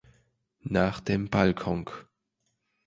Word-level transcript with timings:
Nach 0.63 0.99
den 1.05 1.29
Balkonk 1.29 2.07